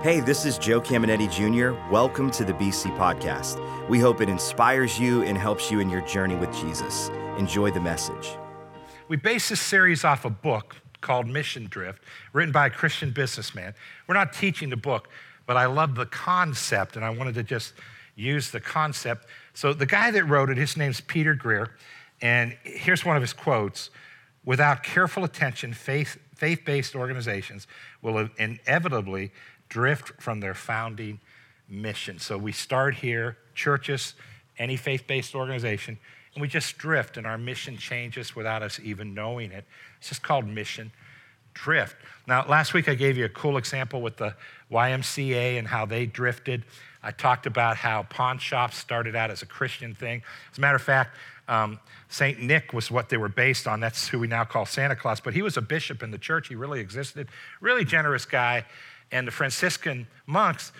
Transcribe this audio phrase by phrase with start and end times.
[0.00, 1.76] Hey, this is Joe Caminiti Jr.
[1.90, 3.58] Welcome to the BC Podcast.
[3.88, 7.08] We hope it inspires you and helps you in your journey with Jesus.
[7.36, 8.30] Enjoy the message.
[9.08, 12.00] We base this series off a book called Mission Drift,
[12.32, 13.74] written by a Christian businessman.
[14.06, 15.08] We're not teaching the book,
[15.46, 17.72] but I love the concept, and I wanted to just
[18.14, 19.26] use the concept.
[19.52, 21.74] So, the guy that wrote it, his name's Peter Greer,
[22.22, 23.90] and here's one of his quotes
[24.44, 26.16] Without careful attention, faith
[26.64, 27.66] based organizations
[28.00, 29.32] will inevitably
[29.68, 31.20] drift from their founding
[31.68, 32.18] mission.
[32.18, 34.14] So, we start here, churches,
[34.58, 35.98] any faith based organization,
[36.34, 39.64] and we just drift, and our mission changes without us even knowing it.
[39.98, 40.92] It's just called mission
[41.54, 41.96] drift.
[42.26, 44.34] Now, last week I gave you a cool example with the
[44.70, 46.64] YMCA and how they drifted.
[47.02, 50.22] I talked about how pawn shops started out as a Christian thing.
[50.52, 51.16] As a matter of fact,
[51.48, 52.40] um, St.
[52.40, 53.80] Nick was what they were based on.
[53.80, 55.20] That's who we now call Santa Claus.
[55.20, 56.48] But he was a bishop in the church.
[56.48, 57.28] He really existed.
[57.60, 58.64] Really generous guy.
[59.10, 60.72] And the Franciscan monks,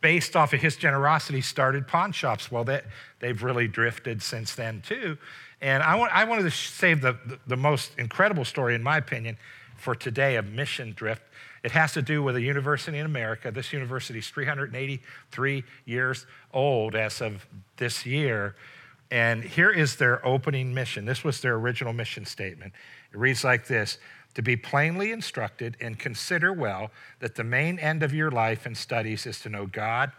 [0.00, 2.50] based off of his generosity, started pawn shops.
[2.50, 2.82] Well, they,
[3.20, 5.16] they've really drifted since then, too.
[5.60, 8.96] And I, want, I wanted to save the, the, the most incredible story, in my
[8.96, 9.36] opinion,
[9.76, 11.22] for today of mission drift.
[11.62, 13.50] It has to do with a university in America.
[13.52, 18.56] This university is 383 years old as of this year.
[19.12, 21.04] And here is their opening mission.
[21.04, 22.72] This was their original mission statement.
[23.12, 23.98] It reads like this
[24.34, 28.76] To be plainly instructed and consider well that the main end of your life and
[28.76, 30.10] studies is to know God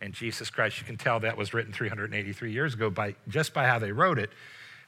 [0.00, 0.78] and Jesus Christ.
[0.78, 4.18] You can tell that was written 383 years ago by, just by how they wrote
[4.18, 4.30] it.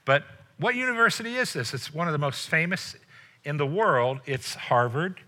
[0.05, 0.25] But
[0.59, 1.75] what university is this?
[1.75, 2.97] It's one of the most famous
[3.45, 4.21] in the world.
[4.27, 5.21] It's Harvard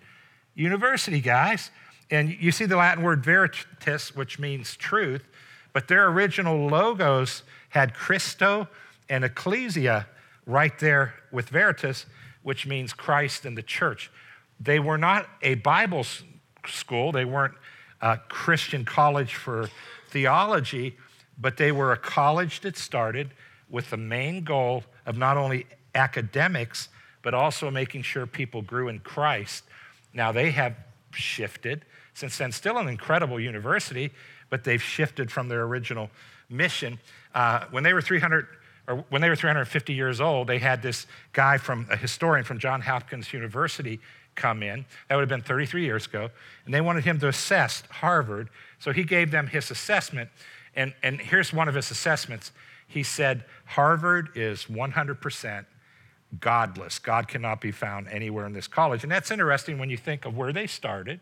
[0.55, 1.71] University, guys.
[2.11, 5.27] And you see the Latin word veritas, which means truth,
[5.73, 8.69] but their original logos had Christo
[9.09, 10.07] and Ecclesia
[10.45, 12.05] right there with veritas,
[12.43, 14.11] which means Christ and the church.
[14.61, 16.05] They were not a Bible
[16.67, 17.55] school, they weren't
[18.01, 19.69] a Christian college for
[20.09, 20.97] theology,
[21.39, 23.31] but they were a college that started
[23.69, 26.89] with the main goal of not only academics,
[27.23, 29.65] but also making sure people grew in Christ.
[30.13, 30.75] Now they have
[31.13, 31.85] shifted
[32.15, 34.13] since then, still an incredible university,
[34.51, 36.11] but they've shifted from their original
[36.49, 36.99] mission.
[37.35, 38.47] Uh, when they were 300
[38.89, 42.59] or when they were 350 years old, they had this guy from a historian from
[42.59, 44.01] Johns Hopkins University
[44.35, 44.85] come in.
[45.09, 46.31] That would have been 33 years ago,
[46.65, 48.49] and they wanted him to assess Harvard.
[48.79, 50.31] So he gave them his assessment,
[50.75, 52.51] and, and here's one of his assessments.
[52.89, 55.67] He said, Harvard is 100%
[56.41, 56.99] godless.
[56.99, 59.03] God cannot be found anywhere in this college.
[59.03, 61.21] And that's interesting when you think of where they started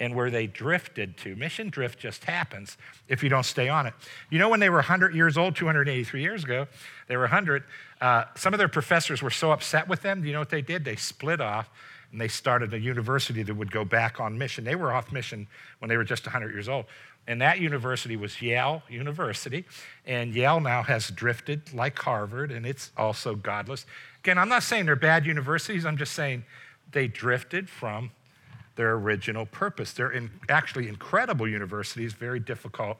[0.00, 1.36] and where they drifted to.
[1.36, 3.92] Mission drift just happens if you don't stay on it.
[4.30, 6.66] You know, when they were 100 years old, 283 years ago,
[7.06, 7.62] they were 100,
[8.00, 10.22] uh, some of their professors were so upset with them.
[10.22, 10.84] Do you know what they did?
[10.84, 11.70] They split off
[12.10, 14.64] and they started a university that would go back on mission.
[14.64, 15.46] They were off mission
[15.78, 16.86] when they were just 100 years old.
[17.26, 19.64] And that university was Yale University.
[20.06, 23.86] And Yale now has drifted like Harvard, and it's also godless.
[24.24, 26.44] Again, I'm not saying they're bad universities, I'm just saying
[26.90, 28.10] they drifted from
[28.80, 29.92] their original purpose.
[29.92, 32.96] They're in, actually incredible universities, very difficult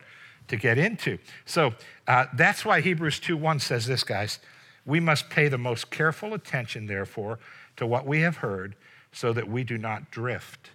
[0.49, 1.17] to get into.
[1.47, 1.73] So
[2.07, 4.41] uh, that's why Hebrews 2:1 says this, guys.
[4.85, 7.39] We must pay the most careful attention, therefore,
[7.77, 8.77] to what we have heard,
[9.11, 10.69] so that we do not drift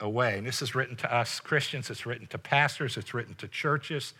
[0.00, 0.38] away.
[0.38, 4.14] And this is written to us Christians, it's written to pastors, it's written to churches.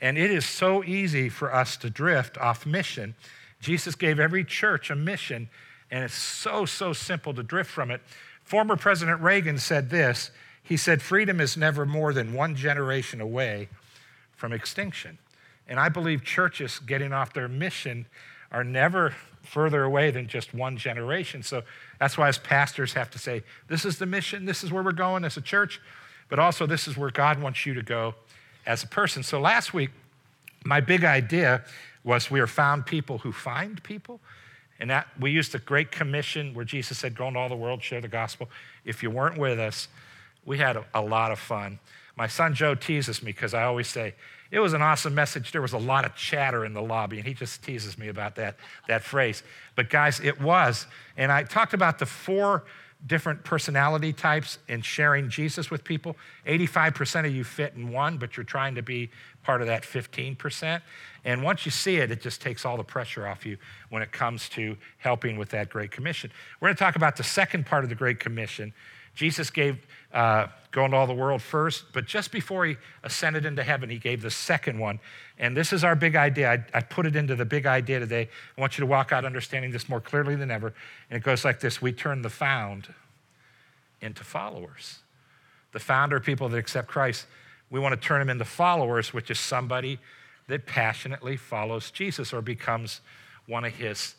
[0.00, 3.14] And it is so easy for us to drift off mission.
[3.60, 5.48] Jesus gave every church a mission,
[5.92, 8.00] and it's so, so simple to drift from it.
[8.44, 10.30] Former President Reagan said this
[10.62, 13.68] He said, Freedom is never more than one generation away
[14.36, 15.18] from extinction.
[15.66, 18.06] And I believe churches getting off their mission
[18.52, 21.42] are never further away than just one generation.
[21.42, 21.62] So
[21.98, 24.92] that's why, as pastors, have to say, this is the mission, this is where we're
[24.92, 25.80] going as a church,
[26.28, 28.14] but also this is where God wants you to go
[28.66, 29.22] as a person.
[29.22, 29.90] So last week,
[30.64, 31.62] my big idea
[32.04, 34.20] was we are found people who find people.
[34.80, 37.82] And that we used the Great Commission where Jesus said, Go into all the world,
[37.82, 38.48] share the gospel.
[38.84, 39.88] If you weren't with us,
[40.44, 41.78] we had a, a lot of fun.
[42.16, 44.14] My son Joe teases me because I always say,
[44.50, 45.50] it was an awesome message.
[45.50, 48.36] There was a lot of chatter in the lobby, and he just teases me about
[48.36, 48.56] that,
[48.86, 49.42] that phrase.
[49.74, 50.86] But guys, it was.
[51.16, 52.62] And I talked about the four
[53.06, 56.16] different personality types in sharing Jesus with people.
[56.46, 59.10] 85% of you fit in one, but you're trying to be
[59.42, 60.80] part of that 15%.
[61.24, 63.58] And once you see it, it just takes all the pressure off you
[63.90, 66.30] when it comes to helping with that Great Commission.
[66.60, 68.72] We're going to talk about the second part of the Great Commission.
[69.14, 70.46] Jesus gave uh,
[70.76, 74.30] into all the world first, but just before he ascended into heaven, he gave the
[74.30, 74.98] second one.
[75.38, 76.50] And this is our big idea.
[76.50, 78.28] I, I put it into the big idea today.
[78.56, 80.74] I want you to walk out understanding this more clearly than ever.
[81.10, 82.92] And it goes like this We turn the found
[84.00, 84.98] into followers.
[85.72, 87.26] the founder of people that accept Christ,
[87.70, 89.98] we want to turn them into followers, which is somebody
[90.46, 93.00] that passionately follows Jesus or becomes
[93.46, 94.14] one of his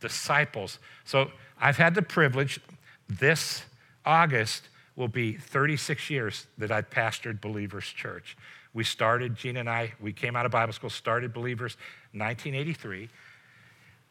[0.00, 0.78] disciples.
[1.04, 1.30] So
[1.60, 2.60] I've had the privilege,
[3.08, 3.64] this
[4.04, 8.36] August will be 36 years that I've pastored Believers Church.
[8.74, 11.76] We started, Gina and I, we came out of Bible school, started Believers
[12.12, 13.08] 1983.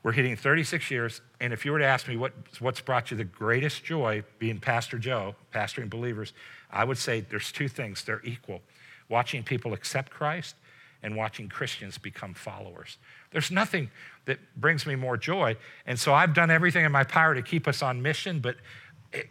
[0.03, 3.17] We're hitting 36 years, and if you were to ask me what, what's brought you
[3.17, 6.33] the greatest joy being Pastor Joe, pastoring believers,
[6.71, 8.03] I would say there's two things.
[8.03, 8.61] They're equal
[9.09, 10.55] watching people accept Christ
[11.03, 12.97] and watching Christians become followers.
[13.31, 13.89] There's nothing
[14.25, 15.55] that brings me more joy.
[15.85, 18.55] And so I've done everything in my power to keep us on mission, but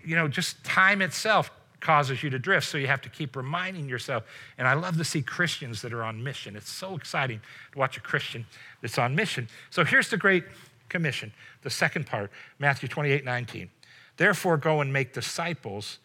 [0.05, 1.51] you know, just time itself
[1.81, 2.67] causes you to drift.
[2.67, 4.25] So you have to keep reminding yourself.
[4.59, 6.57] And I love to see Christians that are on mission.
[6.57, 7.41] It's so exciting
[7.73, 8.47] to watch a Christian
[8.83, 9.49] that's on mission.
[9.71, 10.45] So here's the Great
[10.89, 11.33] Commission,
[11.63, 13.71] the second part, Matthew 28 19.
[14.17, 15.99] Therefore, go and make disciples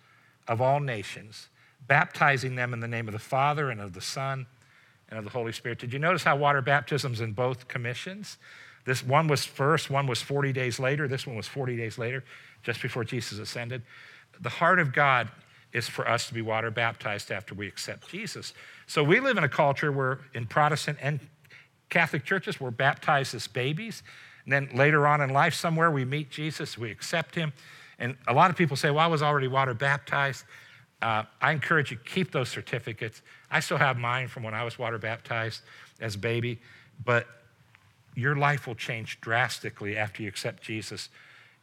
[0.47, 1.47] of all nations,
[1.87, 4.45] baptizing them in the name of the Father and of the Son
[5.09, 5.79] and of the Holy Spirit.
[5.79, 8.37] Did you notice how water baptism's in both commissions?
[8.85, 12.23] This one was first, one was 40 days later, this one was 40 days later,
[12.63, 13.81] just before Jesus ascended.
[14.39, 15.29] The heart of God
[15.73, 18.53] is for us to be water baptized after we accept Jesus.
[18.87, 21.19] So we live in a culture where in Protestant and
[21.89, 24.03] Catholic churches, we're baptized as babies.
[24.45, 27.53] And then later on in life, somewhere we meet Jesus, we accept him.
[27.99, 30.45] And a lot of people say, Well, I was already water baptized.
[31.01, 33.21] Uh, I encourage you, keep those certificates.
[33.49, 35.61] I still have mine from when I was water baptized
[35.99, 36.59] as a baby,
[37.03, 37.27] but
[38.15, 41.09] your life will change drastically after you accept Jesus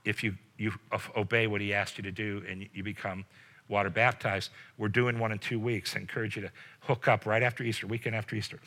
[0.04, 0.72] if you, you
[1.16, 3.24] obey what he asked you to do and you become
[3.68, 4.50] water baptized.
[4.76, 5.94] We're doing one in two weeks.
[5.96, 6.50] I encourage you to
[6.80, 8.58] hook up right after Easter, weekend after Easter.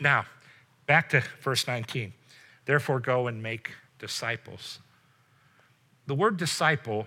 [0.00, 0.24] Now,
[0.86, 2.12] back to verse 19.
[2.64, 4.78] Therefore, go and make disciples.
[6.06, 7.06] The word disciple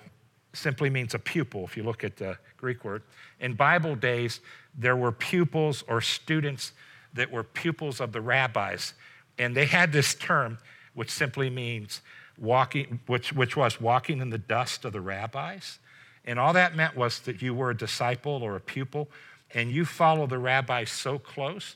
[0.54, 3.04] simply means a pupil, if you look at the Greek word.
[3.40, 4.40] In Bible days,
[4.78, 6.72] there were pupils or students
[7.14, 8.94] that were pupils of the rabbis.
[9.38, 10.58] And they had this term,
[10.94, 12.02] which simply means
[12.38, 15.80] walking, which, which was walking in the dust of the rabbis.
[16.26, 19.10] And all that meant was that you were a disciple or a pupil,
[19.54, 21.76] and you followed the rabbi so close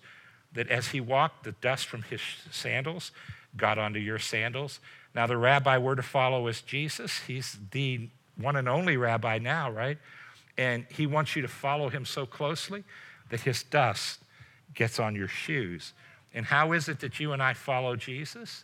[0.53, 2.21] that as he walked, the dust from his
[2.51, 3.11] sandals
[3.55, 4.79] got onto your sandals.
[5.13, 7.19] Now, the rabbi we're to follow is Jesus.
[7.27, 9.97] He's the one and only rabbi now, right?
[10.57, 12.83] And he wants you to follow him so closely
[13.29, 14.19] that his dust
[14.73, 15.93] gets on your shoes.
[16.33, 18.63] And how is it that you and I follow Jesus?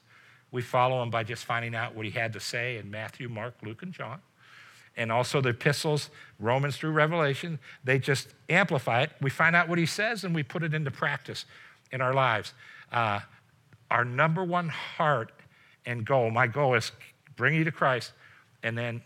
[0.52, 3.56] We follow him by just finding out what he had to say in Matthew, Mark,
[3.62, 4.20] Luke, and John.
[4.98, 6.10] And also the epistles,
[6.40, 9.12] Romans through Revelation, they just amplify it.
[9.22, 11.46] We find out what he says and we put it into practice
[11.92, 12.54] in our lives.
[12.92, 13.20] Uh,
[13.92, 15.32] our number one heart
[15.86, 16.92] and goal, my goal is
[17.36, 18.14] bring you to Christ
[18.64, 19.02] and then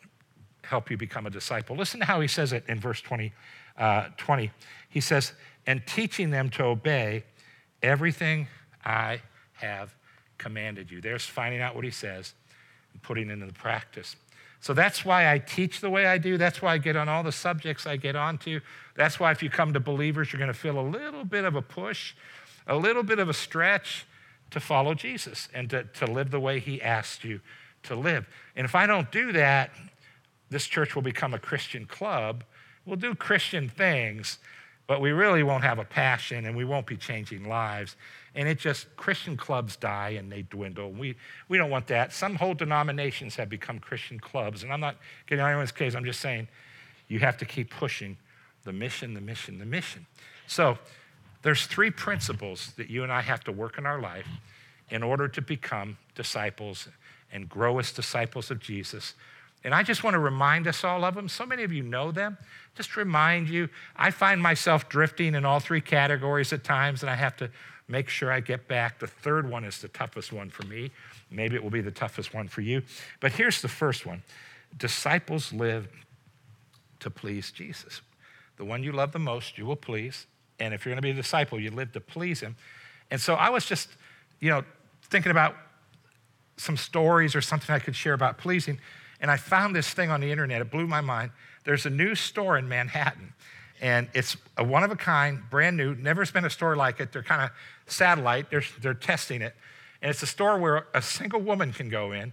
[0.63, 1.75] help you become a disciple.
[1.75, 3.33] Listen to how he says it in verse 20.
[3.77, 4.51] Uh, 20.
[4.89, 5.33] He says,
[5.65, 7.23] and teaching them to obey
[7.81, 8.47] everything
[8.83, 9.21] I
[9.53, 9.95] have
[10.39, 11.01] commanded you.
[11.01, 12.33] There's finding out what he says
[12.93, 14.15] and putting it into practice.
[14.61, 16.37] So that's why I teach the way I do.
[16.37, 18.59] That's why I get on all the subjects I get onto.
[18.95, 21.55] That's why if you come to believers, you're going to feel a little bit of
[21.55, 22.13] a push,
[22.67, 24.05] a little bit of a stretch
[24.51, 27.39] to follow Jesus and to, to live the way he asked you
[27.83, 28.27] to live.
[28.55, 29.71] And if I don't do that,
[30.49, 32.43] this church will become a Christian club.
[32.85, 34.39] We'll do Christian things,
[34.89, 37.95] but we really won't have a passion and we won't be changing lives.
[38.33, 40.89] And it just, Christian clubs die and they dwindle.
[40.91, 41.15] We,
[41.47, 42.11] we don't want that.
[42.11, 44.63] Some whole denominations have become Christian clubs.
[44.63, 44.95] And I'm not
[45.27, 46.47] getting on anyone's case, I'm just saying
[47.07, 48.17] you have to keep pushing
[48.63, 50.07] the mission, the mission, the mission.
[50.47, 50.79] So
[51.43, 54.27] there's three principles that you and I have to work in our life
[54.89, 56.87] in order to become disciples
[57.31, 59.13] and grow as disciples of Jesus.
[59.63, 61.27] And I just want to remind us all of them.
[61.27, 62.37] So many of you know them.
[62.75, 63.67] Just remind you.
[63.95, 67.49] I find myself drifting in all three categories at times, and I have to
[67.87, 68.99] make sure I get back.
[68.99, 70.91] The third one is the toughest one for me.
[71.29, 72.83] Maybe it will be the toughest one for you.
[73.19, 74.23] But here's the first one
[74.77, 75.89] disciples live
[76.99, 78.01] to please Jesus.
[78.57, 80.27] The one you love the most, you will please.
[80.59, 82.55] And if you're going to be a disciple, you live to please him.
[83.09, 83.89] And so I was just,
[84.39, 84.63] you know,
[85.03, 85.55] thinking about
[86.57, 88.79] some stories or something I could share about pleasing.
[89.21, 90.61] And I found this thing on the internet.
[90.61, 91.31] It blew my mind.
[91.65, 93.33] There's a new store in Manhattan,
[93.81, 95.95] and it's a one of a kind, brand new.
[95.95, 97.11] Never been a store like it.
[97.11, 97.51] They're kind of
[97.85, 98.49] satellite.
[98.49, 99.55] They're, they're testing it.
[100.01, 102.31] And it's a store where a single woman can go in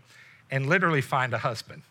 [0.51, 1.83] and literally find a husband.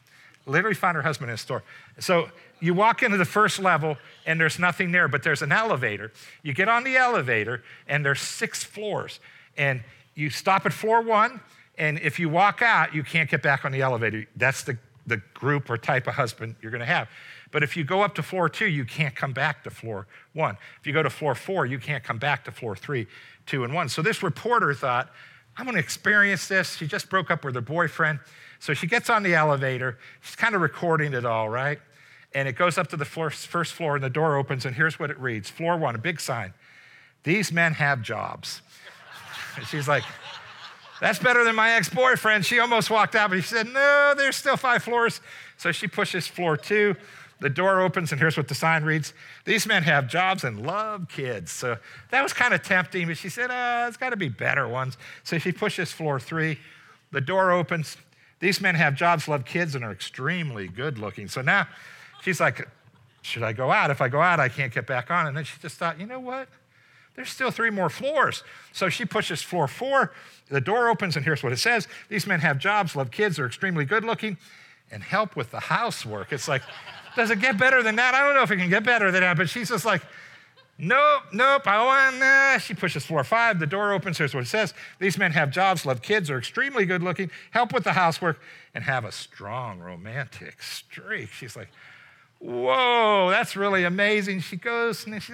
[0.46, 1.64] Literally find her husband in a store.
[2.00, 6.12] So you walk into the first level and there's nothing there, but there's an elevator.
[6.44, 9.20] You get on the elevator and there's six floors.
[9.58, 9.82] And
[10.14, 11.42] you stop at floor one,
[11.77, 14.25] and if you walk out, you can't get back on the elevator.
[14.36, 17.10] That's the, the group or type of husband you're going to have.
[17.51, 20.58] But if you go up to floor two, you can't come back to floor one.
[20.79, 23.08] If you go to floor four, you can't come back to floor three,
[23.46, 23.89] two, and one.
[23.89, 25.12] So this reporter thought,
[25.58, 26.75] I'm going to experience this.
[26.75, 28.20] She just broke up with her boyfriend.
[28.60, 29.98] So she gets on the elevator.
[30.22, 31.79] She's kind of recording it all, right?
[32.34, 35.10] And it goes up to the first floor, and the door opens, and here's what
[35.10, 36.53] it reads Floor one, a big sign.
[37.24, 38.62] These men have jobs.
[39.70, 40.03] She's like,
[41.02, 42.46] that's better than my ex boyfriend.
[42.46, 45.22] She almost walked out, but she said, No, there's still five floors.
[45.58, 46.96] So she pushes floor two.
[47.42, 51.10] The door opens, and here's what the sign reads These men have jobs and love
[51.10, 51.52] kids.
[51.52, 51.78] So
[52.12, 54.98] that was kind of tempting, but she said, uh, It's got to be better ones.
[55.24, 56.60] So she pushes floor three.
[57.12, 57.98] The door opens.
[58.40, 61.28] These men have jobs, love kids, and are extremely good looking.
[61.28, 61.68] So now
[62.22, 62.68] she's like,
[63.22, 63.92] Should I go out?
[63.92, 65.28] If I go out, I can't get back on.
[65.28, 66.48] And then she just thought, You know what?
[67.15, 68.43] There's still three more floors.
[68.72, 70.12] So she pushes floor four.
[70.50, 73.45] The door opens, and here's what it says These men have jobs, love kids, are
[73.45, 74.38] extremely good looking,
[74.91, 76.31] and help with the housework.
[76.31, 76.62] It's like,
[77.15, 78.13] does it get better than that?
[78.13, 80.01] I don't know if it can get better than that, but she's just like,
[80.77, 82.57] Nope, nope, I want, nah.
[82.57, 84.74] She pushes floor five, the door opens, here's what it says.
[85.00, 88.41] These men have jobs, love kids, are extremely good looking, help with the housework,
[88.74, 91.29] and have a strong romantic streak.
[91.29, 91.69] She's like,
[92.39, 94.41] whoa, that's really amazing.
[94.41, 95.31] She goes, and she,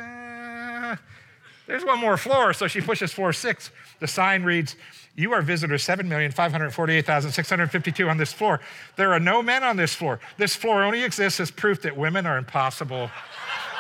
[1.68, 2.54] there's one more floor.
[2.54, 3.72] So she pushes floor six.
[4.00, 4.76] The sign reads,
[5.16, 8.60] You are visitor 7,548,652 on this floor.
[8.96, 10.20] There are no men on this floor.
[10.38, 13.10] This floor only exists as proof that women are impossible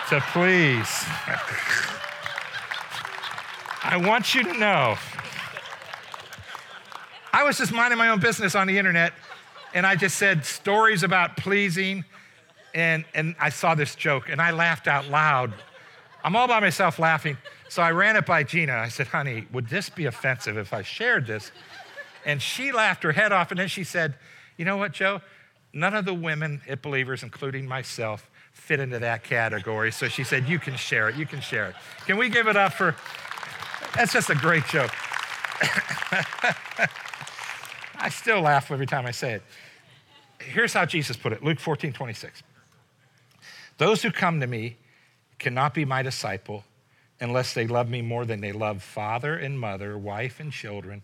[0.09, 1.05] to please.
[3.83, 4.95] I want you to know.
[7.33, 9.13] I was just minding my own business on the internet,
[9.73, 12.03] and I just said stories about pleasing,
[12.73, 15.53] and, and I saw this joke, and I laughed out loud.
[16.23, 17.37] I'm all by myself laughing.
[17.69, 18.73] So I ran it by Gina.
[18.73, 21.51] I said, honey, would this be offensive if I shared this?
[22.25, 24.15] And she laughed her head off, and then she said,
[24.57, 25.21] you know what, Joe?
[25.73, 29.91] None of the women at Believers, including myself, fit into that category.
[29.91, 31.15] So she said, you can share it.
[31.15, 31.75] You can share it.
[32.05, 32.95] Can we give it up for?
[33.95, 34.91] That's just a great joke.
[37.99, 39.43] I still laugh every time I say it.
[40.39, 42.43] Here's how Jesus put it Luke 14, 26.
[43.77, 44.77] Those who come to me
[45.41, 46.63] cannot be my disciple
[47.19, 51.01] unless they love me more than they love father and mother, wife and children,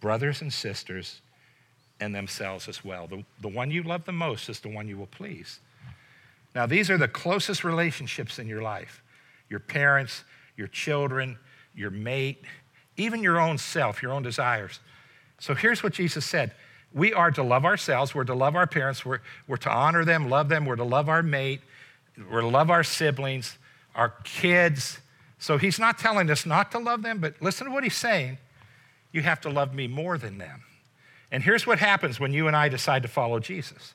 [0.00, 1.20] brothers and sisters,
[2.00, 3.06] and themselves as well.
[3.06, 5.58] The, the one you love the most is the one you will please.
[6.54, 9.02] Now, these are the closest relationships in your life.
[9.48, 10.22] Your parents,
[10.56, 11.38] your children,
[11.74, 12.42] your mate,
[12.96, 14.80] even your own self, your own desires.
[15.38, 16.52] So here's what Jesus said.
[16.92, 20.28] We are to love ourselves, we're to love our parents, we're, we're to honor them,
[20.28, 21.60] love them, we're to love our mate,
[22.30, 23.58] we're to love our siblings,
[23.98, 25.00] our kids,
[25.38, 28.38] so he's not telling us not to love them, but listen to what he's saying.
[29.10, 30.62] You have to love me more than them.
[31.32, 33.94] And here's what happens when you and I decide to follow Jesus.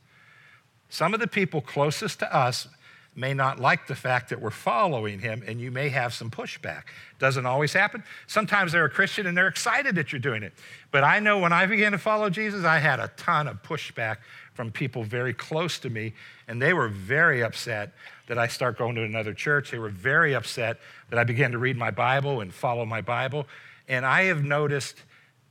[0.90, 2.68] Some of the people closest to us
[3.16, 6.84] may not like the fact that we're following him, and you may have some pushback.
[7.18, 8.04] Doesn't always happen.
[8.28, 10.54] Sometimes they're a Christian and they're excited that you're doing it.
[10.92, 14.18] But I know when I began to follow Jesus, I had a ton of pushback
[14.54, 16.14] from people very close to me,
[16.48, 17.94] and they were very upset
[18.28, 19.72] that I start going to another church.
[19.72, 20.80] They were very upset
[21.10, 23.48] that I began to read my Bible and follow my Bible.
[23.88, 25.02] And I have noticed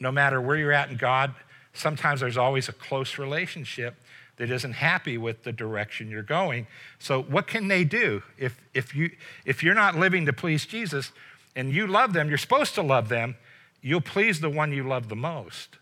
[0.01, 1.35] no matter where you're at in God,
[1.73, 3.97] sometimes there's always a close relationship
[4.37, 6.67] that isn't happy with the direction you're going.
[6.99, 8.23] So, what can they do?
[8.39, 9.11] If, if, you,
[9.45, 11.13] if you're not living to please Jesus
[11.55, 13.37] and you love them, you're supposed to love them,
[13.83, 15.79] you'll please the one you love the most.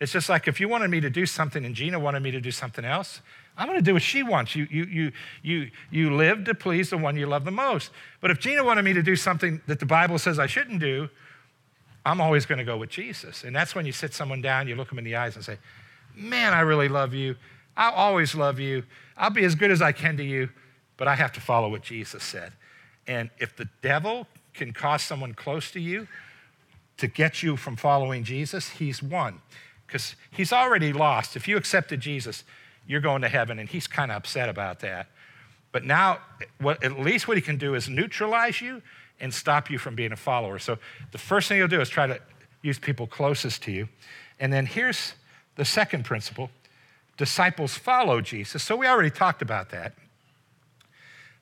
[0.00, 2.40] It's just like if you wanted me to do something and Gina wanted me to
[2.40, 3.20] do something else,
[3.56, 4.54] I'm going to do what she wants.
[4.54, 5.12] You, you, you,
[5.42, 7.90] you, you live to please the one you love the most.
[8.20, 11.08] But if Gina wanted me to do something that the Bible says I shouldn't do,
[12.06, 13.42] I'm always going to go with Jesus.
[13.42, 15.58] And that's when you sit someone down, you look them in the eyes and say,
[16.14, 17.36] Man, I really love you.
[17.76, 18.84] I'll always love you.
[19.16, 20.48] I'll be as good as I can to you,
[20.96, 22.52] but I have to follow what Jesus said.
[23.06, 26.08] And if the devil can cause someone close to you
[26.96, 29.40] to get you from following Jesus, he's won
[29.88, 31.34] because he's already lost.
[31.34, 32.44] If you accepted Jesus,
[32.86, 35.08] you're going to heaven, and he's kind of upset about that.
[35.72, 36.18] But now,
[36.60, 38.82] what, at least what he can do is neutralize you
[39.18, 40.58] and stop you from being a follower.
[40.58, 40.78] So
[41.10, 42.20] the first thing he'll do is try to
[42.62, 43.88] use people closest to you.
[44.38, 45.14] And then here's
[45.56, 46.50] the second principle
[47.16, 48.62] disciples follow Jesus.
[48.62, 49.94] So we already talked about that.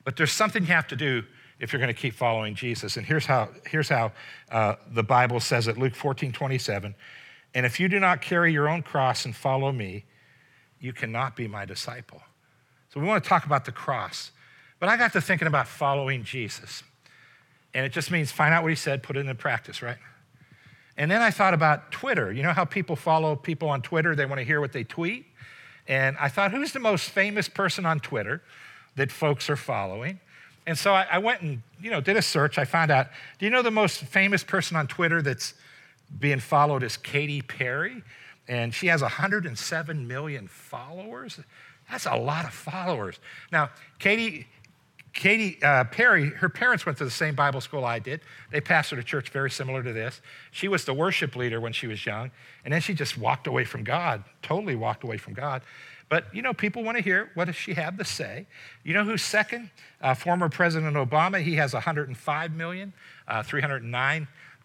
[0.03, 1.23] But there's something you have to do
[1.59, 2.97] if you're going to keep following Jesus.
[2.97, 4.11] And here's how, here's how
[4.51, 6.95] uh, the Bible says it Luke 14 27.
[7.53, 10.05] And if you do not carry your own cross and follow me,
[10.79, 12.21] you cannot be my disciple.
[12.93, 14.31] So we want to talk about the cross.
[14.79, 16.83] But I got to thinking about following Jesus.
[17.73, 19.97] And it just means find out what he said, put it into practice, right?
[20.97, 22.31] And then I thought about Twitter.
[22.31, 24.15] You know how people follow people on Twitter?
[24.15, 25.25] They want to hear what they tweet.
[25.87, 28.41] And I thought, who's the most famous person on Twitter?
[28.97, 30.19] that folks are following.
[30.65, 32.57] And so I, I, went and you know did a search.
[32.57, 33.07] I found out.
[33.39, 35.53] Do you know the most famous person on Twitter that's
[36.19, 38.03] being followed is Katy Perry,
[38.47, 41.39] and she has 107 million followers.
[41.89, 43.19] That's a lot of followers.
[43.51, 44.47] Now, Katy.
[45.13, 48.21] Katy uh, Perry, her parents went to the same Bible school I did.
[48.51, 50.21] They pastored a church very similar to this.
[50.51, 52.29] She was the worship leader when she was young,
[52.63, 55.63] and then she just walked away from God, totally walked away from God.
[56.09, 58.45] But, you know, people want to hear what does she have to say.
[58.83, 59.71] You know who's second?
[60.01, 61.41] Uh, former President Obama.
[61.41, 62.93] He has 105 million,
[63.27, 63.43] uh,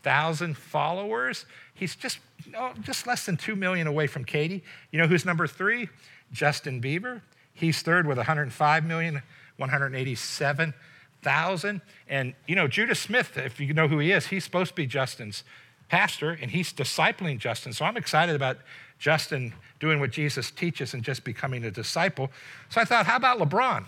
[0.02, 1.46] 309,000 followers.
[1.74, 2.18] He's just,
[2.56, 4.62] oh, just less than 2 million away from Katy.
[4.90, 5.88] You know who's number three?
[6.32, 7.22] Justin Bieber.
[7.54, 9.22] He's third with 105 million,
[9.56, 11.80] 187,000.
[12.08, 14.86] And, you know, Judah Smith, if you know who he is, he's supposed to be
[14.86, 15.44] Justin's
[15.88, 17.74] pastor, and he's discipling Justin.
[17.74, 18.56] So I'm excited about
[18.98, 22.30] Justin doing what Jesus teaches and just becoming a disciple.
[22.70, 23.84] So I thought, how about LeBron?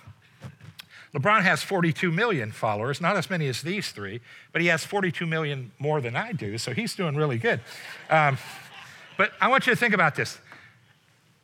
[1.14, 4.20] LeBron has 42 million followers, not as many as these three,
[4.52, 7.60] but he has 42 million more than I do, so he's doing really good.
[8.10, 8.36] Um,
[9.16, 10.38] but I want you to think about this.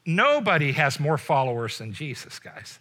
[0.04, 2.80] Nobody has more followers than Jesus, guys.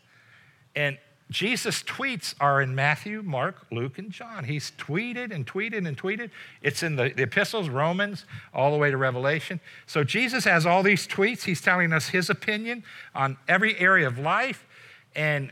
[0.75, 0.97] And
[1.29, 4.45] Jesus' tweets are in Matthew, Mark, Luke, and John.
[4.45, 6.31] He's tweeted and tweeted and tweeted.
[6.63, 9.59] It's in the, the, epistles, Romans, all the way to Revelation.
[9.85, 11.43] So Jesus has all these tweets.
[11.43, 14.65] He's telling us his opinion on every area of life.
[15.15, 15.51] And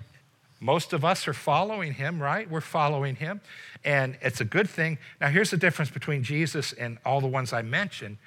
[0.60, 2.50] most of us are following him, right?
[2.50, 3.42] We're following him.
[3.84, 4.98] And it's a good thing.
[5.22, 8.18] Now, here's the difference between Jesus and all the ones I mentioned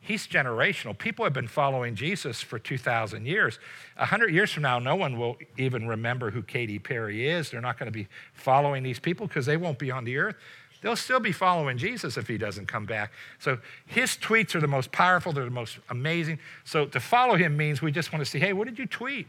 [0.00, 0.96] He's generational.
[0.96, 3.58] People have been following Jesus for 2,000 years.
[3.96, 7.50] A hundred years from now, no one will even remember who Katy Perry is.
[7.50, 10.36] They're not going to be following these people because they won't be on the earth.
[10.80, 13.10] They'll still be following Jesus if he doesn't come back.
[13.40, 16.38] So his tweets are the most powerful, they're the most amazing.
[16.64, 19.26] So to follow him means we just want to see, hey, what did you tweet?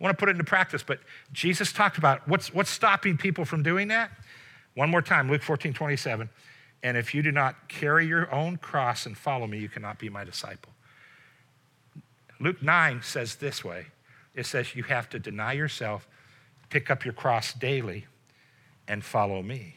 [0.00, 0.82] Want to put it into practice.
[0.82, 1.00] But
[1.32, 4.10] Jesus talked about what's, what's stopping people from doing that.
[4.74, 6.28] One more time, Luke 14, 27.
[6.82, 10.08] And if you do not carry your own cross and follow me, you cannot be
[10.08, 10.72] my disciple.
[12.40, 13.86] Luke 9 says this way
[14.34, 16.08] it says, You have to deny yourself,
[16.70, 18.06] pick up your cross daily,
[18.88, 19.74] and follow me.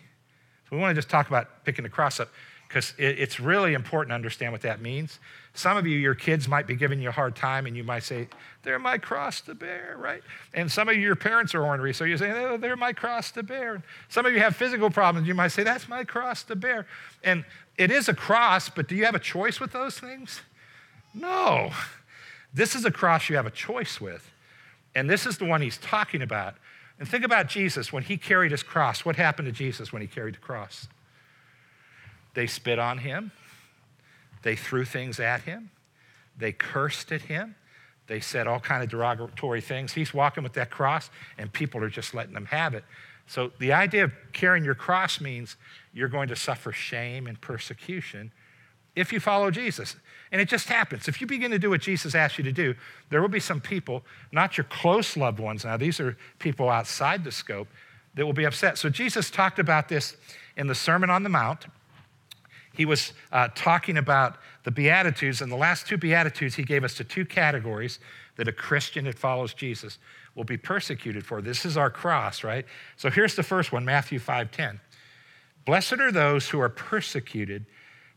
[0.69, 2.29] So we want to just talk about picking the cross up
[2.67, 5.19] because it's really important to understand what that means.
[5.55, 8.03] Some of you, your kids might be giving you a hard time, and you might
[8.03, 8.27] say,
[8.63, 10.23] They're my cross to bear, right?
[10.53, 13.31] And some of you, your parents are ornery, so you say, oh, They're my cross
[13.31, 13.83] to bear.
[14.09, 16.87] Some of you have physical problems, you might say, That's my cross to bear.
[17.23, 17.45] And
[17.77, 20.41] it is a cross, but do you have a choice with those things?
[21.13, 21.71] No.
[22.53, 24.31] This is a cross you have a choice with.
[24.95, 26.55] And this is the one he's talking about.
[26.99, 29.03] And think about Jesus when he carried his cross.
[29.05, 30.87] What happened to Jesus when he carried the cross?
[32.35, 33.31] They spit on him.
[34.43, 35.71] They threw things at him.
[36.37, 37.55] They cursed at him.
[38.07, 39.93] They said all kind of derogatory things.
[39.93, 42.83] He's walking with that cross, and people are just letting him have it.
[43.27, 45.55] So the idea of carrying your cross means
[45.93, 48.31] you're going to suffer shame and persecution
[48.95, 49.95] if you follow Jesus.
[50.31, 51.07] And it just happens.
[51.07, 52.75] If you begin to do what Jesus asked you to do,
[53.09, 57.23] there will be some people, not your close loved ones now, these are people outside
[57.23, 57.67] the scope,
[58.15, 58.77] that will be upset.
[58.77, 60.17] So Jesus talked about this
[60.57, 61.65] in the Sermon on the Mount
[62.73, 66.95] he was uh, talking about the Beatitudes, and the last two Beatitudes he gave us
[66.95, 67.99] to two categories
[68.35, 69.99] that a Christian that follows Jesus
[70.35, 71.41] will be persecuted for.
[71.41, 72.65] This is our cross, right?
[72.97, 74.79] So here's the first one, Matthew 5:10.
[75.65, 77.65] Blessed are those who are persecuted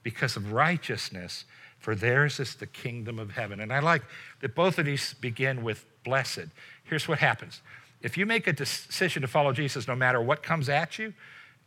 [0.03, 1.45] because of righteousness,
[1.79, 3.61] for theirs is the kingdom of heaven.
[3.61, 4.03] And I like
[4.41, 6.47] that both of these begin with blessed.
[6.85, 7.61] Here's what happens.
[8.01, 11.13] If you make a decision to follow Jesus no matter what comes at you,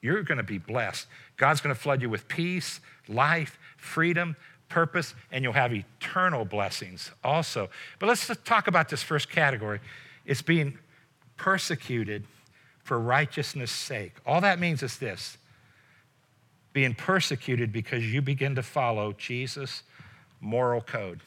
[0.01, 1.07] you're going to be blessed.
[1.39, 4.35] God's going to flood you with peace, life, freedom,
[4.67, 7.69] purpose, and you'll have eternal blessings also.
[7.97, 9.79] But let's talk about this first category.
[10.25, 10.77] It's being
[11.37, 12.25] persecuted
[12.83, 14.15] for righteousness' sake.
[14.25, 15.37] All that means is this
[16.73, 19.81] being persecuted because you begin to follow Jesus'
[20.41, 21.21] moral code.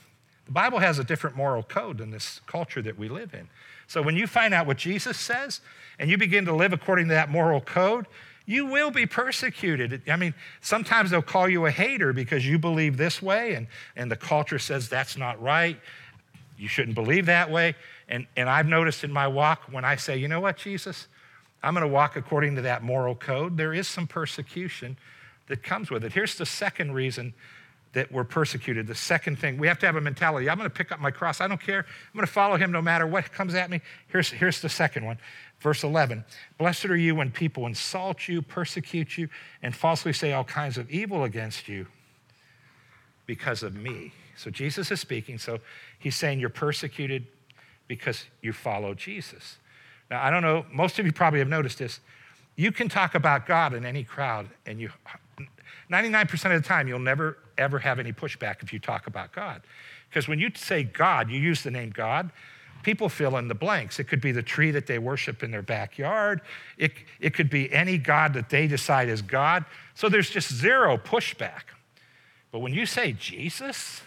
[0.44, 3.48] The Bible has a different moral code than this culture that we live in.
[3.86, 5.60] So when you find out what Jesus says
[5.98, 8.06] and you begin to live according to that moral code,
[8.46, 10.02] you will be persecuted.
[10.08, 14.10] I mean, sometimes they'll call you a hater because you believe this way and, and
[14.10, 15.78] the culture says that's not right.
[16.58, 17.74] You shouldn't believe that way.
[18.08, 21.08] And, and I've noticed in my walk when I say, you know what, Jesus,
[21.62, 24.96] I'm going to walk according to that moral code, there is some persecution
[25.48, 26.12] that comes with it.
[26.12, 27.34] Here's the second reason
[27.92, 28.86] that we're persecuted.
[28.86, 30.48] The second thing, we have to have a mentality.
[30.48, 31.40] I'm going to pick up my cross.
[31.40, 31.80] I don't care.
[31.80, 33.80] I'm going to follow him no matter what comes at me.
[34.08, 35.18] Here's, here's the second one.
[35.62, 36.24] Verse 11
[36.58, 39.28] Blessed are you when people insult you, persecute you,
[39.62, 41.86] and falsely say all kinds of evil against you
[43.26, 44.12] because of me.
[44.36, 45.38] So Jesus is speaking.
[45.38, 45.60] So
[45.98, 47.26] he's saying you're persecuted
[47.86, 49.58] because you follow Jesus.
[50.10, 52.00] Now, I don't know, most of you probably have noticed this.
[52.56, 54.90] You can talk about God in any crowd, and you
[55.90, 59.62] 99% of the time, you'll never ever have any pushback if you talk about God.
[60.08, 62.30] Because when you say God, you use the name God,
[62.82, 63.98] people fill in the blanks.
[63.98, 66.40] It could be the tree that they worship in their backyard,
[66.78, 69.64] it, it could be any God that they decide is God.
[69.94, 71.62] So there's just zero pushback.
[72.50, 74.02] But when you say Jesus,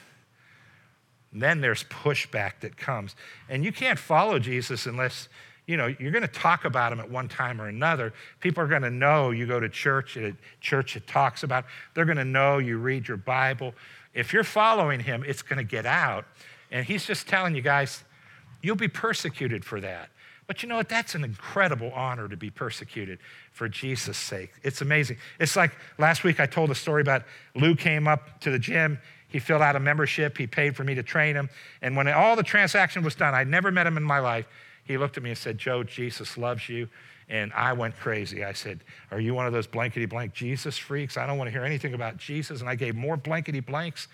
[1.34, 3.16] then there's pushback that comes.
[3.50, 5.28] And you can't follow Jesus unless,
[5.66, 8.14] you know, you're going to talk about him at one time or another.
[8.40, 12.06] People are going to know you go to church, at church that talks about, they're
[12.06, 13.74] going to know you read your Bible.
[14.14, 16.26] If you're following him, it's going to get out.
[16.72, 18.04] And he's just telling you guys,
[18.65, 20.10] you'll be persecuted for that.
[20.47, 20.89] But you know what?
[20.89, 23.19] That's an incredible honor to be persecuted
[23.51, 24.51] for Jesus' sake.
[24.63, 25.17] It's amazing.
[25.39, 27.23] It's like last week I told a story about
[27.56, 28.99] Lou came up to the gym.
[29.28, 30.38] He filled out a membership.
[30.38, 31.49] He paid for me to train him.
[31.82, 34.47] And when all the transaction was done, I'd never met him in my life.
[34.84, 36.88] He looked at me and said, Joe, Jesus loves you.
[37.28, 38.43] And I went crazy.
[38.43, 41.17] I said, Are you one of those blankety blank Jesus freaks?
[41.17, 42.62] I don't want to hear anything about Jesus.
[42.62, 44.08] And I gave more blankety blanks.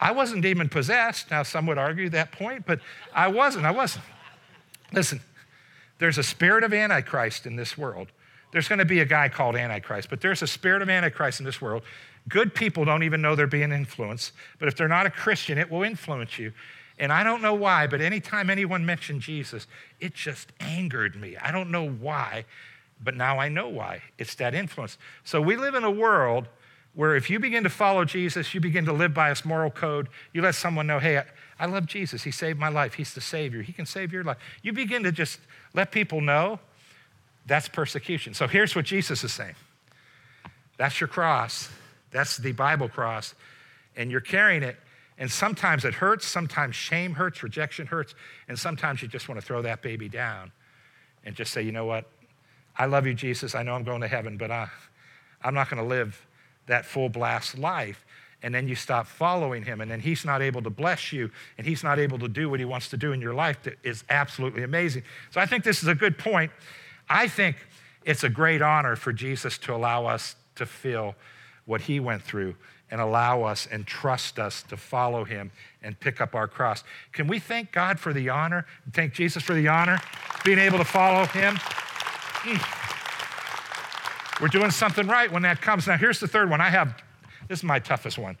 [0.00, 1.30] I wasn't demon possessed.
[1.30, 2.80] Now, some would argue that point, but
[3.14, 3.66] I wasn't.
[3.66, 4.04] I wasn't.
[4.92, 5.20] Listen,
[5.98, 8.08] there's a spirit of Antichrist in this world.
[8.52, 11.46] There's going to be a guy called Antichrist, but there's a spirit of Antichrist in
[11.46, 11.82] this world.
[12.28, 15.70] Good people don't even know they're being influenced, but if they're not a Christian, it
[15.70, 16.52] will influence you.
[16.98, 19.66] And I don't know why, but anytime anyone mentioned Jesus,
[20.00, 21.36] it just angered me.
[21.36, 22.44] I don't know why,
[23.02, 24.02] but now I know why.
[24.18, 24.98] It's that influence.
[25.24, 26.48] So we live in a world
[26.94, 30.08] where if you begin to follow Jesus, you begin to live by his moral code,
[30.32, 31.22] you let someone know, hey,
[31.58, 32.24] I love Jesus.
[32.24, 32.94] He saved my life.
[32.94, 33.62] He's the Savior.
[33.62, 34.38] He can save your life.
[34.62, 35.38] You begin to just
[35.74, 36.58] let people know
[37.46, 38.34] that's persecution.
[38.34, 39.54] So here's what Jesus is saying
[40.76, 41.68] that's your cross,
[42.10, 43.34] that's the Bible cross,
[43.96, 44.76] and you're carrying it.
[45.18, 48.14] And sometimes it hurts, sometimes shame hurts, rejection hurts,
[48.48, 50.50] and sometimes you just want to throw that baby down
[51.24, 52.06] and just say, you know what?
[52.78, 53.54] I love you, Jesus.
[53.54, 54.68] I know I'm going to heaven, but I,
[55.42, 56.26] I'm not going to live
[56.70, 58.06] that full blast life
[58.42, 61.66] and then you stop following him, and then he's not able to bless you, and
[61.66, 64.04] he's not able to do what he wants to do in your life that is
[64.08, 65.02] absolutely amazing.
[65.30, 66.50] So I think this is a good point.
[67.08, 67.56] I think
[68.04, 71.14] it's a great honor for Jesus to allow us to feel
[71.66, 72.54] what he went through
[72.90, 75.52] and allow us and trust us to follow him
[75.82, 76.82] and pick up our cross.
[77.12, 78.66] Can we thank God for the honor?
[78.92, 80.00] Thank Jesus for the honor,
[80.44, 81.56] being able to follow him?
[81.56, 82.79] Mm.
[84.40, 85.86] We're doing something right when that comes.
[85.86, 86.60] Now, here's the third one.
[86.60, 87.02] I have
[87.48, 88.38] this is my toughest one.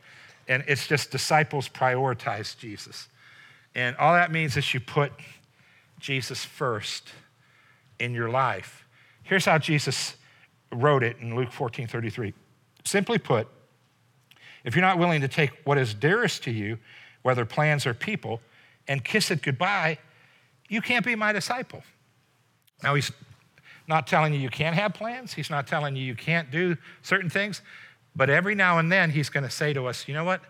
[0.48, 3.08] And it's just disciples prioritize Jesus.
[3.74, 5.12] And all that means is you put
[5.98, 7.10] Jesus first
[7.98, 8.84] in your life.
[9.22, 10.16] Here's how Jesus
[10.72, 12.32] wrote it in Luke 14 33.
[12.84, 13.46] Simply put,
[14.64, 16.78] if you're not willing to take what is dearest to you,
[17.22, 18.40] whether plans or people,
[18.88, 19.98] and kiss it goodbye,
[20.68, 21.82] you can't be my disciple.
[22.82, 23.12] Now, he's
[23.90, 25.34] not telling you you can't have plans.
[25.34, 27.60] He's not telling you you can't do certain things.
[28.16, 30.40] But every now and then, he's going to say to us, you know what?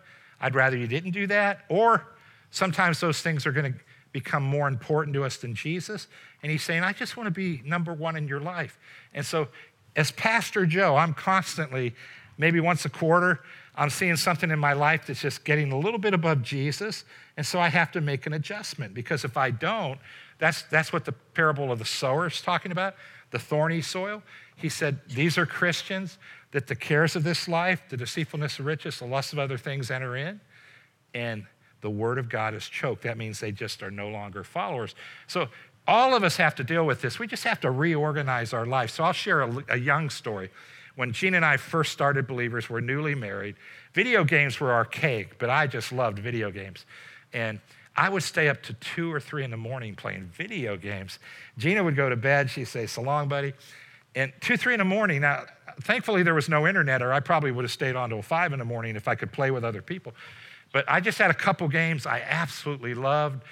[0.41, 1.65] I'd rather you didn't do that.
[1.69, 2.07] Or
[2.51, 3.79] sometimes those things are going to
[4.13, 6.07] become more important to us than Jesus.
[6.43, 8.79] And he's saying, I just want to be number one in your life.
[9.15, 9.49] And so,
[9.97, 11.95] as Pastor Joe, I'm constantly,
[12.39, 13.41] maybe once a quarter,
[13.75, 17.05] I'm seeing something in my life that's just getting a little bit above Jesus.
[17.37, 19.99] And so I have to make an adjustment because if I don't,
[20.41, 22.95] that's, that's what the parable of the sower is talking about
[23.31, 24.23] the thorny soil.
[24.57, 26.19] He said, These are Christians
[26.51, 29.91] that the cares of this life, the deceitfulness of riches, the lust of other things
[29.91, 30.41] enter in,
[31.15, 31.47] and
[31.81, 33.03] the word of God is choked.
[33.03, 34.95] That means they just are no longer followers.
[35.29, 35.49] So
[35.87, 37.19] all of us have to deal with this.
[37.19, 38.91] We just have to reorganize our life.
[38.91, 40.51] So I'll share a, a young story.
[40.97, 43.57] When Gina and I first started Believers, we're newly married.
[43.95, 46.85] Video games were archaic, but I just loved video games.
[47.33, 47.61] And
[47.97, 51.19] I would stay up to two or three in the morning playing video games.
[51.59, 52.51] Gina would go to bed.
[52.51, 53.53] She'd say, So long, buddy.
[54.15, 55.45] And two, three in the morning, now,
[55.83, 58.59] thankfully there was no internet, or I probably would have stayed on till five in
[58.59, 60.15] the morning if I could play with other people.
[60.73, 63.43] But I just had a couple games I absolutely loved.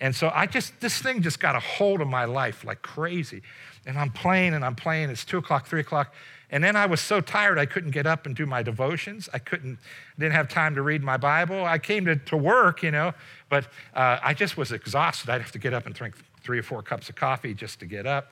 [0.00, 3.42] And so I just, this thing just got a hold of my life like crazy.
[3.86, 5.10] And I'm playing and I'm playing.
[5.10, 6.12] It's two o'clock, three o'clock.
[6.54, 9.28] And then I was so tired I couldn't get up and do my devotions.
[9.34, 9.76] I couldn't,
[10.20, 11.64] didn't have time to read my Bible.
[11.64, 13.12] I came to, to work, you know,
[13.48, 15.30] but uh, I just was exhausted.
[15.30, 16.14] I'd have to get up and drink
[16.44, 18.30] three or four cups of coffee just to get up.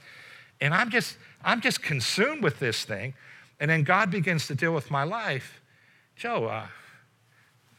[0.61, 3.15] And I'm just, I'm just consumed with this thing.
[3.59, 5.61] And then God begins to deal with my life.
[6.15, 6.67] Joe, uh,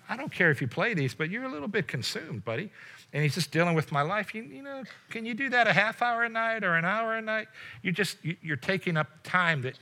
[0.09, 2.69] I don't care if you play these, but you're a little bit consumed, buddy.
[3.13, 4.35] And he's just dealing with my life.
[4.35, 7.15] You, you know, can you do that a half hour a night or an hour
[7.15, 7.47] a night?
[7.81, 9.75] You're just you're taking up time that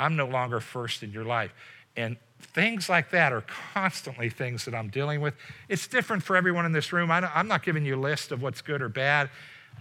[0.00, 1.52] I'm no longer first in your life.
[1.96, 5.34] And things like that are constantly things that I'm dealing with.
[5.68, 7.10] It's different for everyone in this room.
[7.10, 9.28] I am not giving you a list of what's good or bad.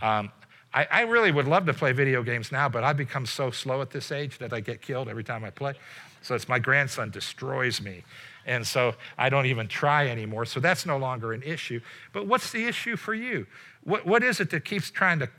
[0.01, 0.32] Um,
[0.73, 3.82] I, I, really would love to play video games now, but I've become so slow
[3.82, 5.73] at this age that I get killed every time I play.
[6.21, 8.03] So it's my grandson destroys me.
[8.45, 10.45] And so I don't even try anymore.
[10.45, 11.82] So that's no longer an issue.
[12.13, 13.47] But what's the issue for you?
[13.84, 15.29] What, what is it that keeps trying to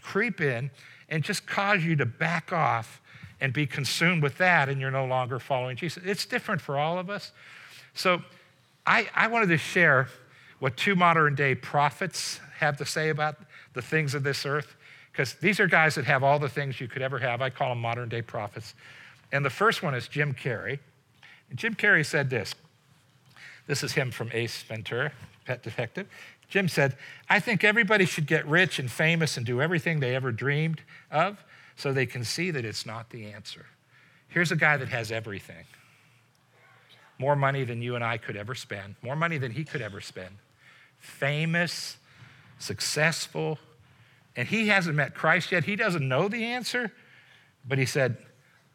[0.00, 0.70] creep in
[1.08, 3.02] and just cause you to back off
[3.40, 6.02] and be consumed with that and you're no longer following Jesus?
[6.04, 7.32] It's different for all of us.
[7.94, 8.22] So
[8.86, 10.08] I, I wanted to share
[10.58, 13.36] what two modern day prophets have to say about
[13.74, 14.74] the things of this earth,
[15.12, 17.40] because these are guys that have all the things you could ever have.
[17.40, 18.74] I call them modern day prophets.
[19.30, 20.78] And the first one is Jim Carrey.
[21.50, 22.54] And Jim Carrey said this.
[23.66, 25.12] This is him from Ace Ventura,
[25.44, 26.08] Pet Detective.
[26.48, 26.96] Jim said,
[27.28, 31.44] I think everybody should get rich and famous and do everything they ever dreamed of
[31.78, 33.64] so they can see that it's not the answer.
[34.26, 35.64] Here's a guy that has everything
[37.20, 40.00] more money than you and I could ever spend, more money than he could ever
[40.00, 40.36] spend,
[40.98, 41.96] famous,
[42.60, 43.58] successful,
[44.36, 45.64] and he hasn't met Christ yet.
[45.64, 46.92] He doesn't know the answer,
[47.66, 48.18] but he said,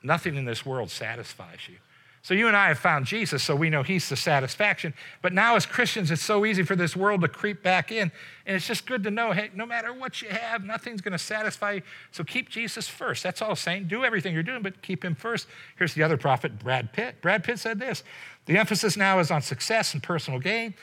[0.01, 1.77] Nothing in this world satisfies you.
[2.23, 4.93] So you and I have found Jesus, so we know he's the satisfaction.
[5.21, 8.13] But now, as Christians, it's so easy for this world to creep back in.
[8.45, 11.17] And it's just good to know hey, no matter what you have, nothing's going to
[11.17, 11.81] satisfy you.
[12.11, 13.23] So keep Jesus first.
[13.23, 13.89] That's all I'm saying.
[13.89, 15.47] Do everything you're doing, but keep him first.
[15.77, 17.21] Here's the other prophet, Brad Pitt.
[17.21, 18.03] Brad Pitt said this
[18.45, 20.75] The emphasis now is on success and personal gain.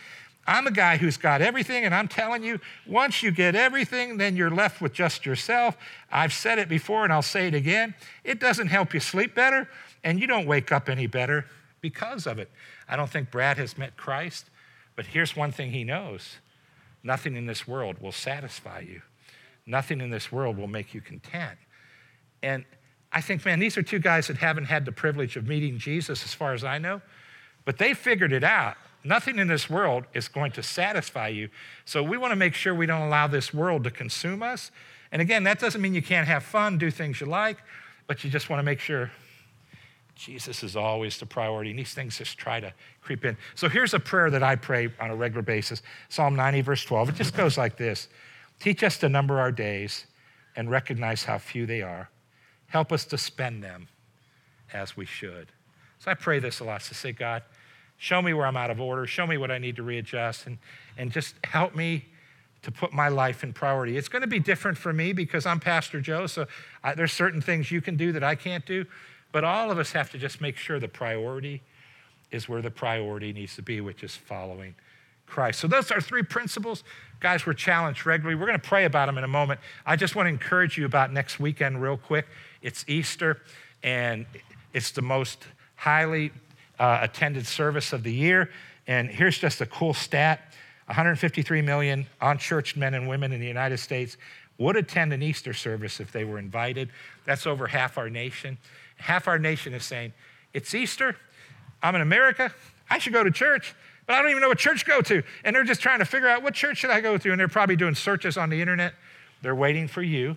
[0.46, 4.36] I'm a guy who's got everything, and I'm telling you, once you get everything, then
[4.36, 5.76] you're left with just yourself.
[6.10, 7.94] I've said it before, and I'll say it again.
[8.24, 9.68] It doesn't help you sleep better
[10.04, 11.46] and you don't wake up any better
[11.80, 12.50] because of it.
[12.88, 14.46] I don't think Brad has met Christ,
[14.96, 16.36] but here's one thing he knows
[17.02, 19.00] nothing in this world will satisfy you,
[19.66, 21.58] nothing in this world will make you content.
[22.42, 22.64] And
[23.12, 26.22] I think, man, these are two guys that haven't had the privilege of meeting Jesus,
[26.24, 27.00] as far as I know,
[27.64, 28.76] but they figured it out.
[29.02, 31.48] Nothing in this world is going to satisfy you.
[31.86, 34.70] So we want to make sure we don't allow this world to consume us.
[35.10, 37.56] And again, that doesn't mean you can't have fun, do things you like,
[38.06, 39.10] but you just want to make sure
[40.20, 43.38] Jesus is always the priority, and these things just try to creep in.
[43.54, 47.08] So here's a prayer that I pray on a regular basis Psalm 90, verse 12.
[47.08, 48.08] It just goes like this
[48.60, 50.04] Teach us to number our days
[50.56, 52.10] and recognize how few they are.
[52.66, 53.88] Help us to spend them
[54.74, 55.48] as we should.
[56.00, 57.42] So I pray this a lot to say, God,
[57.96, 60.58] show me where I'm out of order, show me what I need to readjust, and,
[60.98, 62.04] and just help me
[62.60, 63.96] to put my life in priority.
[63.96, 66.46] It's going to be different for me because I'm Pastor Joe, so
[66.84, 68.84] I, there's certain things you can do that I can't do.
[69.32, 71.62] But all of us have to just make sure the priority
[72.30, 74.74] is where the priority needs to be, which is following
[75.26, 75.60] Christ.
[75.60, 76.84] So those are three principles.
[77.20, 78.38] Guys, we're challenged regularly.
[78.38, 79.60] We're going to pray about them in a moment.
[79.86, 82.26] I just want to encourage you about next weekend, real quick.
[82.62, 83.42] It's Easter,
[83.82, 84.26] and
[84.72, 86.32] it's the most highly
[86.78, 88.50] uh, attended service of the year.
[88.86, 90.40] And here's just a cool stat
[90.86, 94.16] 153 million unchurched men and women in the United States
[94.58, 96.90] would attend an Easter service if they were invited.
[97.24, 98.58] That's over half our nation
[99.00, 100.12] half our nation is saying,
[100.52, 101.16] It's Easter.
[101.82, 102.52] I'm in America.
[102.90, 103.74] I should go to church,
[104.06, 105.22] but I don't even know what church to go to.
[105.44, 107.30] And they're just trying to figure out what church should I go to.
[107.30, 108.94] And they're probably doing searches on the internet.
[109.42, 110.36] They're waiting for you,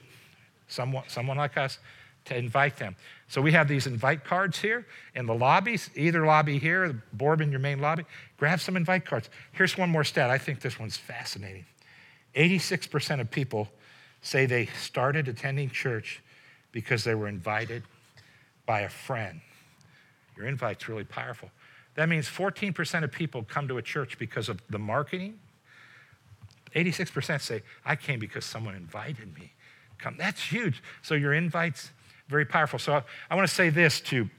[0.67, 1.79] someone, someone like us,
[2.25, 2.95] to invite them.
[3.27, 7.59] So we have these invite cards here in the lobbies, either lobby here, Boardman, your
[7.59, 8.05] main lobby.
[8.37, 9.29] Grab some invite cards.
[9.51, 10.29] Here's one more stat.
[10.29, 11.65] I think this one's fascinating.
[12.35, 13.67] 86% of people
[14.21, 16.21] say they started attending church
[16.71, 17.83] because they were invited
[18.65, 19.41] by a friend.
[20.37, 21.49] Your invite's really powerful.
[21.95, 25.39] That means 14% of people come to a church because of the marketing.
[26.75, 29.53] 86% say, I came because someone invited me.
[29.99, 30.15] Come.
[30.17, 30.81] That's huge.
[31.01, 31.91] So your invite's
[32.27, 32.79] very powerful.
[32.79, 34.29] So I, I want to say this to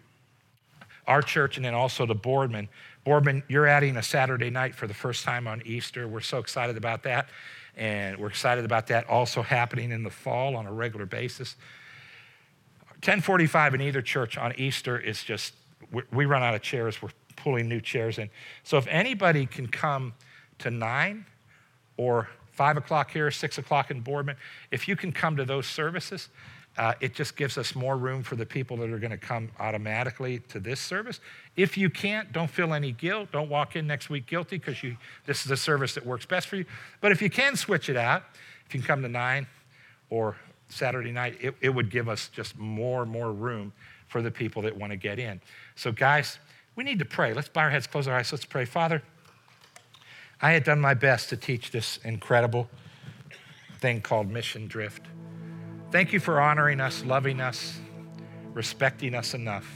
[1.06, 2.68] our church and then also to Boardman.
[3.04, 6.08] Boardman, you're adding a Saturday night for the first time on Easter.
[6.08, 7.28] We're so excited about that.
[7.76, 11.56] And we're excited about that also happening in the fall on a regular basis.
[13.04, 15.52] 1045 in either church on Easter is just,
[16.10, 17.02] we run out of chairs.
[17.02, 18.30] We're pulling new chairs in.
[18.62, 20.14] So if anybody can come
[20.60, 21.26] to 9
[21.98, 24.36] or 5 o'clock here, 6 o'clock in Boardman,
[24.70, 26.30] if you can come to those services,
[26.78, 29.50] uh, it just gives us more room for the people that are going to come
[29.60, 31.20] automatically to this service.
[31.56, 33.30] If you can't, don't feel any guilt.
[33.32, 34.80] Don't walk in next week guilty because
[35.26, 36.64] this is a service that works best for you.
[37.02, 38.22] But if you can switch it out,
[38.66, 39.46] if you can come to 9
[40.08, 40.36] or
[40.74, 43.72] Saturday night, it, it would give us just more and more room
[44.08, 45.40] for the people that want to get in.
[45.76, 46.38] So, guys,
[46.76, 47.32] we need to pray.
[47.32, 48.32] Let's bow our heads, close our eyes.
[48.32, 48.64] Let's pray.
[48.64, 49.02] Father,
[50.42, 52.68] I had done my best to teach this incredible
[53.78, 55.06] thing called mission drift.
[55.90, 57.78] Thank you for honoring us, loving us,
[58.52, 59.66] respecting us enough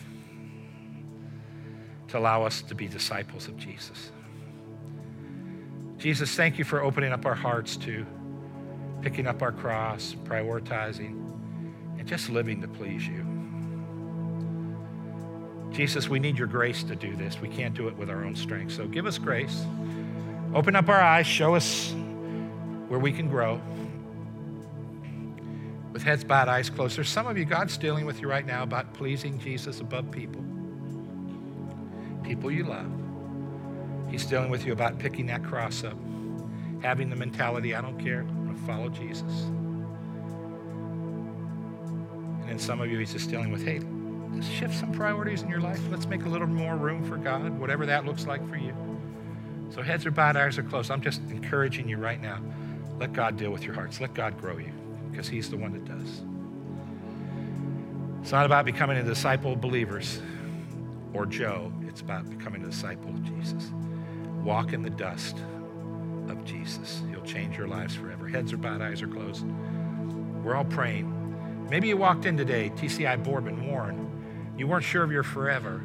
[2.08, 4.10] to allow us to be disciples of Jesus.
[5.98, 8.04] Jesus, thank you for opening up our hearts to
[9.02, 11.14] picking up our cross, prioritizing,
[11.98, 13.24] and just living to please you.
[15.72, 17.40] Jesus, we need your grace to do this.
[17.40, 18.72] We can't do it with our own strength.
[18.72, 19.64] So give us grace.
[20.54, 21.92] Open up our eyes, show us
[22.88, 23.60] where we can grow.
[25.92, 26.96] With heads bowed, eyes closed.
[26.96, 30.42] There's some of you, God's dealing with you right now about pleasing Jesus above people.
[32.22, 32.90] People you love.
[34.10, 35.96] He's dealing with you about picking that cross up,
[36.82, 38.26] having the mentality, I don't care,
[38.68, 39.22] follow Jesus.
[42.42, 43.80] And in some of you, he's just dealing with, hey,
[44.36, 45.80] just shift some priorities in your life.
[45.90, 48.76] Let's make a little more room for God, whatever that looks like for you.
[49.70, 50.90] So heads are bowed, eyes are closed.
[50.90, 52.40] I'm just encouraging you right now.
[52.98, 54.02] Let God deal with your hearts.
[54.02, 54.72] Let God grow you
[55.10, 56.22] because he's the one that does.
[58.20, 60.20] It's not about becoming a disciple of believers
[61.14, 61.72] or Joe.
[61.86, 63.70] It's about becoming a disciple of Jesus.
[64.44, 65.38] Walk in the dust
[66.30, 67.02] of Jesus.
[67.10, 68.28] He'll change your lives forever.
[68.28, 69.44] Heads are bowed, eyes are closed.
[70.44, 71.14] We're all praying.
[71.70, 74.54] Maybe you walked in today, TCI Boardman, Warren.
[74.56, 75.82] You weren't sure of your forever.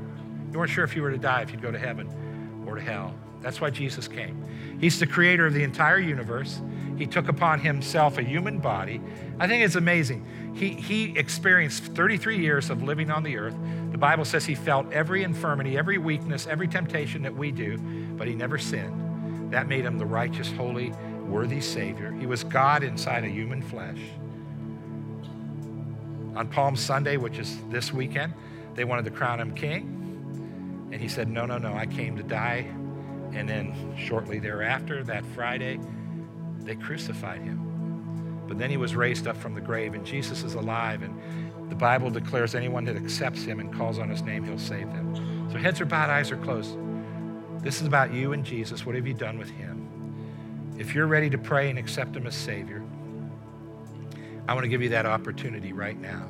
[0.51, 2.81] You weren't sure if you were to die, if you'd go to heaven or to
[2.81, 3.13] hell.
[3.41, 4.45] That's why Jesus came.
[4.79, 6.61] He's the creator of the entire universe.
[6.97, 9.01] He took upon himself a human body.
[9.39, 10.25] I think it's amazing.
[10.55, 13.55] He, he experienced 33 years of living on the earth.
[13.91, 17.77] The Bible says he felt every infirmity, every weakness, every temptation that we do,
[18.15, 19.02] but he never sinned.
[19.53, 20.91] That made him the righteous, holy,
[21.27, 22.11] worthy Savior.
[22.13, 23.99] He was God inside a human flesh.
[26.35, 28.33] On Palm Sunday, which is this weekend,
[28.73, 30.89] they wanted to crown him king.
[30.91, 32.65] And he said, No, no, no, I came to die.
[33.33, 35.79] And then shortly thereafter, that Friday,
[36.61, 38.43] they crucified him.
[38.47, 41.03] But then he was raised up from the grave, and Jesus is alive.
[41.03, 44.91] And the Bible declares anyone that accepts him and calls on his name, he'll save
[44.93, 45.47] them.
[45.51, 46.75] So heads are bowed, eyes are closed.
[47.63, 48.85] This is about you and Jesus.
[48.85, 49.89] What have you done with him?
[50.77, 52.83] If you're ready to pray and accept him as Savior,
[54.47, 56.29] I want to give you that opportunity right now.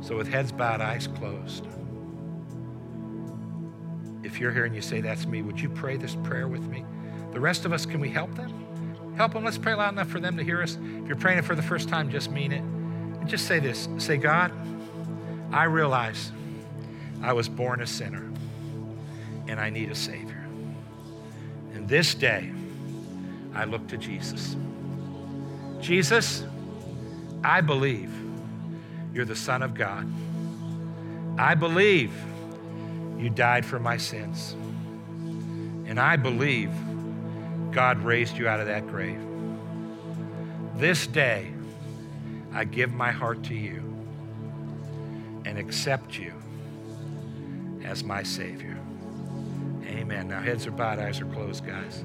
[0.00, 1.66] So, with heads bowed, eyes closed,
[4.22, 6.84] if you're here and you say, That's me, would you pray this prayer with me?
[7.32, 9.14] The rest of us, can we help them?
[9.16, 9.44] Help them.
[9.44, 10.78] Let's pray loud enough for them to hear us.
[11.02, 12.62] If you're praying it for the first time, just mean it.
[12.62, 14.52] And just say this Say, God,
[15.50, 16.30] I realize
[17.20, 18.27] I was born a sinner
[19.48, 20.46] and I need a Savior.
[21.74, 22.52] And this day,
[23.54, 24.56] I look to Jesus.
[25.80, 26.44] Jesus,
[27.42, 28.12] I believe
[29.12, 30.06] you're the Son of God.
[31.38, 32.12] I believe
[33.16, 34.54] you died for my sins.
[35.86, 36.70] And I believe
[37.72, 39.20] God raised you out of that grave.
[40.76, 41.52] This day,
[42.52, 43.82] I give my heart to you
[45.44, 46.32] and accept you
[47.84, 48.77] as my Savior.
[50.08, 50.28] Amen.
[50.28, 52.02] Now, heads are bowed, eyes are closed, guys.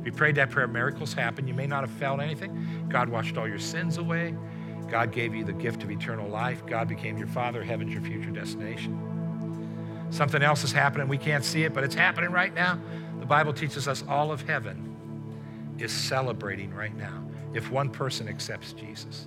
[0.00, 1.46] If you prayed that prayer, miracles happen.
[1.46, 2.86] You may not have felt anything.
[2.88, 4.34] God washed all your sins away.
[4.88, 6.64] God gave you the gift of eternal life.
[6.64, 7.62] God became your Father.
[7.62, 10.08] Heaven's your future destination.
[10.08, 11.08] Something else is happening.
[11.08, 12.80] We can't see it, but it's happening right now.
[13.20, 18.72] The Bible teaches us all of heaven is celebrating right now if one person accepts
[18.72, 19.26] Jesus.